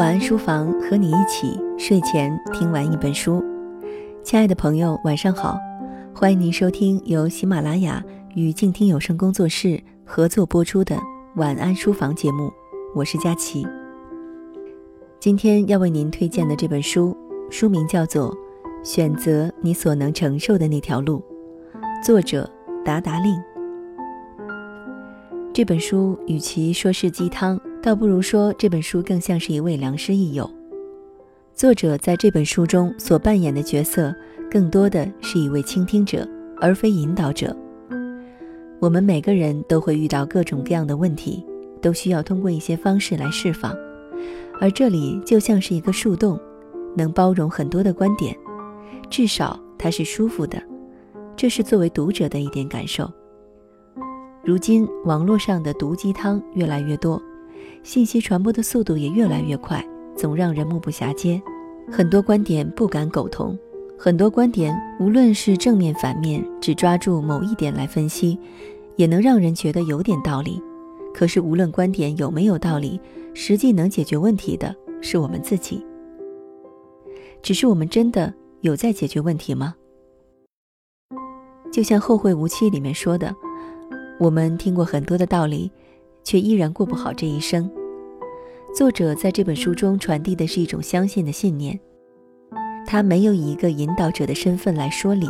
[0.00, 3.44] 晚安书房，和你一起睡前听完一本书。
[4.24, 5.58] 亲爱的朋友，晚上好，
[6.14, 8.02] 欢迎您收听由喜马拉雅
[8.34, 10.96] 与静听有声工作室合作播出的
[11.36, 12.50] 晚安书房节目，
[12.94, 13.66] 我是佳琪。
[15.18, 17.14] 今天要为您推荐的这本书，
[17.50, 18.34] 书名叫做
[18.82, 21.22] 《选择你所能承受的那条路》，
[22.02, 22.50] 作者
[22.82, 23.38] 达达令。
[25.52, 30.48] 这本书与其说是鸡汤，倒不如说这本书更像是一位良师益友。
[31.54, 34.14] 作者在这本书中所扮演的角色，
[34.50, 36.28] 更多的是一位倾听者，
[36.60, 37.56] 而非引导者。
[38.80, 41.42] 我们每个人都会遇到各种各样的问题，
[41.80, 43.74] 都需要通过一些方式来释放。
[44.60, 46.38] 而这里就像是一个树洞，
[46.94, 48.36] 能包容很多的观点，
[49.08, 50.62] 至少它是舒服的。
[51.34, 53.10] 这是作为读者的一点感受。
[54.44, 57.20] 如今网络上的毒鸡汤越来越多，
[57.82, 59.84] 信息传播的速度也越来越快，
[60.16, 61.40] 总让人目不暇接。
[61.90, 63.58] 很多观点不敢苟同，
[63.98, 68.38] 很多观点无论是正面反面，只抓住某一点来分析，
[68.96, 70.62] 也能让人觉得有点道理。
[71.12, 73.00] 可是无论观点有没有道理，
[73.34, 75.84] 实际能解决问题的是我们自己。
[77.42, 79.74] 只是我们真的有在解决问题吗？
[81.72, 83.34] 就像《后会无期》里面说的。
[84.20, 85.70] 我们听过很多的道理，
[86.22, 87.70] 却依然过不好这一生。
[88.74, 91.78] 作者在这本书中传递的是一种相信的信念，
[92.86, 95.28] 他没有以一个引导者的身份来说理，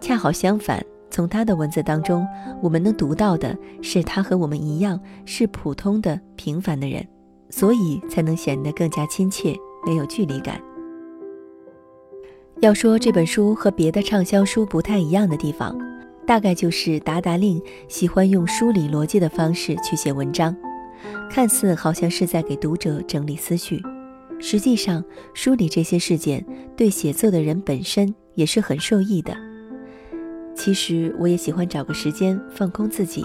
[0.00, 2.26] 恰好相反，从他的文字当中，
[2.62, 7.06] 我们能读到的是他和我们一样是普通的平凡的人，
[7.48, 10.60] 所以才能显得更加亲切，没有距离感。
[12.60, 15.89] 要说这本书和别的畅销书不太一样的地方。
[16.26, 20.56] 大概就是达达令喜欢用梳理逻辑的方式去写文章，
[21.28, 23.82] 看似好像是在给读者整理思绪，
[24.38, 25.04] 实际上
[25.34, 26.44] 梳理这些事件
[26.76, 29.36] 对写作的人本身也是很受益的。
[30.54, 33.24] 其实我也喜欢找个时间放空自己，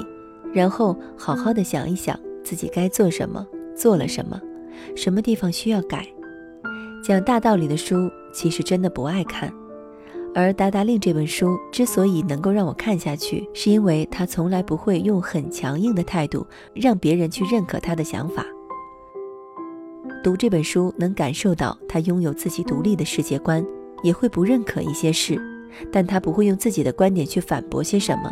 [0.53, 3.45] 然后好好的想一想自己该做什么，
[3.75, 4.39] 做了什么，
[4.95, 6.07] 什么地方需要改。
[7.03, 9.53] 讲大道理的书其实真的不爱看。
[10.38, 18.45] 而《达达令》这本书之所以能够让我看下去，是因为他从来不会用很强硬的态度让别人去认可他的想法。
[20.22, 23.66] 读这本书能感受到他拥有自己独立的世界观，
[24.03, 25.41] 也会不认可一些事，
[25.90, 28.29] 但他不会用自己的观点去反驳些什么。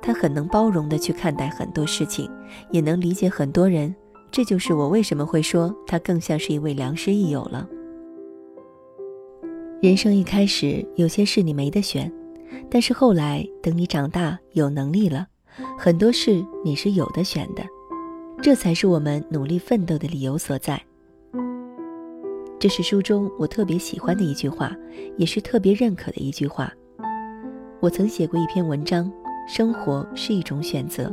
[0.00, 2.30] 他很能包容的去看待很多事情，
[2.70, 3.92] 也能理解很多人。
[4.30, 7.66] 这就是我为什么会说他更像是一位良师益友了。
[9.80, 12.12] 人生一开始有些事你没得选，
[12.70, 15.26] 但是后来等你长大有能力了，
[15.78, 17.64] 很多事你是有的选的，
[18.42, 20.78] 这才是我们努力奋斗的理由所在。
[22.58, 24.76] 这是书中我特别喜欢的一句话，
[25.16, 26.70] 也是特别认可的一句话。
[27.80, 29.10] 我曾写过一篇文章，
[29.48, 31.10] 生活是一种选择。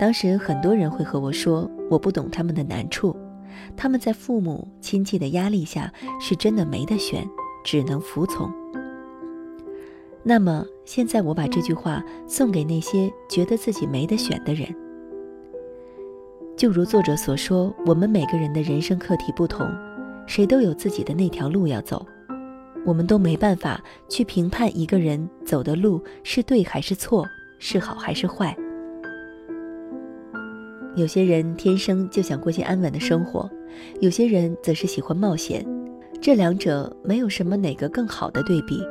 [0.00, 3.14] 当时很多人会和我说，我不懂他们的难处，
[3.76, 7.28] 他们在父母亲戚的压力下是真的没得选。
[7.64, 8.50] 只能服从。
[10.22, 14.68] 那么现在，我把这句话送给那些觉得自己没得选的人。
[16.56, 19.66] 就如作者所说，我们每个人的人生课题不同，
[20.26, 22.04] 谁都有自己的那条路要走，
[22.84, 27.24] 我们都没办法去评判一个人走的路是对还是错，
[27.58, 28.54] 是好还是坏。
[30.96, 33.48] 有些人天生就想过些安稳的生活，
[34.00, 35.64] 有些人则是喜欢冒险。
[36.20, 38.82] 这两者没有什么哪个更好的对比，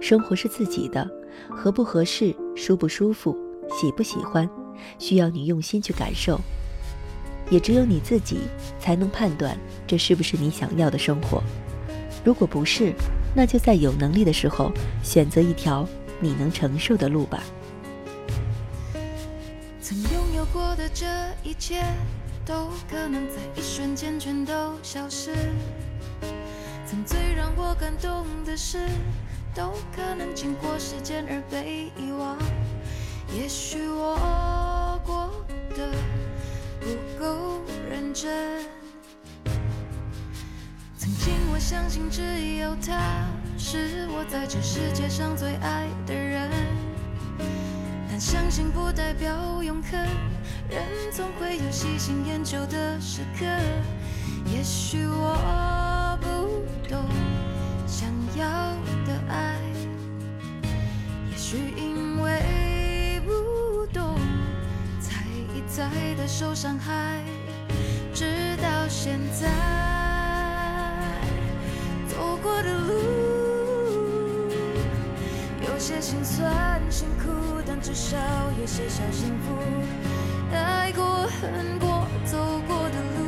[0.00, 1.08] 生活是自己的，
[1.50, 3.36] 合不合适、舒不舒服、
[3.70, 4.48] 喜不喜欢，
[4.98, 6.40] 需要你用心去感受，
[7.50, 8.38] 也只有你自己
[8.80, 9.56] 才能判断
[9.86, 11.42] 这是不是你想要的生活。
[12.24, 12.92] 如果不是，
[13.36, 14.72] 那就在有能力的时候
[15.02, 15.86] 选择一条
[16.20, 17.42] 你能承受的路吧。
[19.80, 21.06] 曾拥有过的这
[21.44, 21.82] 一切，
[22.46, 24.52] 都可能在一瞬间全都
[24.82, 25.32] 消失。
[27.04, 28.78] 最让我感动的事，
[29.54, 32.38] 都可能经过时间而被遗忘。
[33.34, 35.30] 也许我过
[35.76, 35.90] 得
[36.80, 36.86] 不
[37.18, 37.60] 够
[37.90, 38.64] 认真。
[40.96, 42.22] 曾经我相信只
[42.58, 43.26] 有他
[43.58, 46.50] 是我在这世界上最爱的人，
[48.08, 50.00] 但相信不代表永恒。
[50.68, 53.44] 人总会有喜新厌旧的时刻。
[54.46, 55.51] 也许我。
[66.42, 67.22] 受伤害，
[68.12, 69.48] 直到现在。
[72.08, 72.92] 走过的路，
[75.64, 77.30] 有些心酸辛苦，
[77.64, 78.16] 但至少
[78.60, 79.56] 有些小幸福。
[80.52, 83.20] 爱过恨过走过的路，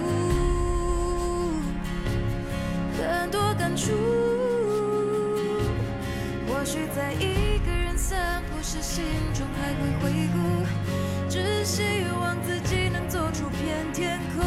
[2.99, 3.93] 很多感触。
[6.49, 10.38] 或许在一个人散不是，心中还会回顾，
[11.29, 11.82] 只希
[12.20, 14.44] 望自己能走出片天空，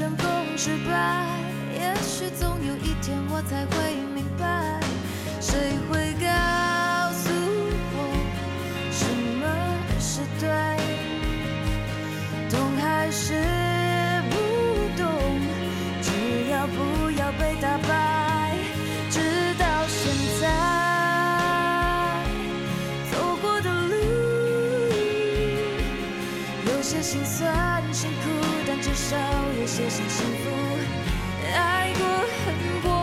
[0.00, 0.24] 成功
[0.56, 1.26] 失败，
[1.74, 3.74] 也许总有一天我才会
[4.14, 4.80] 明白，
[5.38, 6.24] 谁会告
[7.12, 7.28] 诉
[7.92, 7.98] 我
[8.90, 9.04] 什
[9.36, 9.44] 么
[10.00, 10.48] 是对，
[12.48, 13.34] 懂还是
[14.30, 14.36] 不
[14.96, 15.04] 懂，
[16.00, 16.08] 只
[16.50, 18.56] 要不要被打败，
[19.10, 19.20] 直
[19.58, 20.10] 到现
[20.40, 20.48] 在
[23.12, 23.94] 走过的路。
[26.72, 27.69] 有些心酸
[28.82, 29.16] 至少
[29.60, 30.50] 有些小幸福。
[31.54, 32.06] 爱过
[32.44, 32.99] 恨过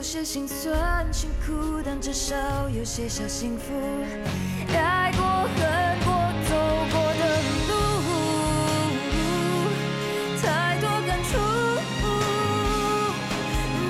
[0.00, 2.34] 有些心酸辛苦，但至少
[2.70, 3.64] 有些小幸福。
[4.74, 5.60] 爱过恨
[6.06, 6.10] 过
[6.48, 6.56] 走
[6.90, 7.22] 过的
[7.68, 7.72] 路，
[10.40, 11.36] 太多感触，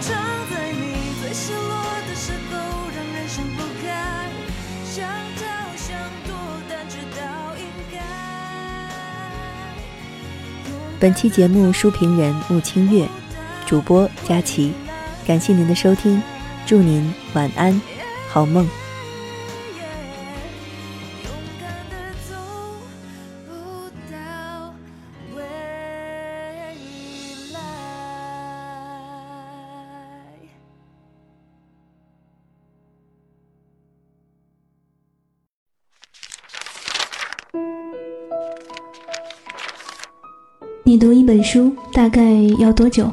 [0.01, 0.11] 常
[0.51, 1.71] 在你最失落
[2.09, 2.59] 的时候，
[2.89, 4.29] 让人想不开，
[4.85, 5.41] 想逃
[5.77, 5.97] 想
[6.27, 6.35] 躲，
[6.69, 7.23] 但知道
[7.57, 7.63] 应
[7.93, 8.03] 该。
[10.99, 13.07] 本期节目书评人穆清月，
[13.65, 14.75] 主播佳琪，
[15.27, 16.21] 感谢您的收听，
[16.67, 17.81] 祝您晚安，
[18.29, 18.69] 好梦。
[40.83, 43.13] 你读一本书大概要多久？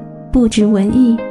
[0.31, 1.30] 不止文艺。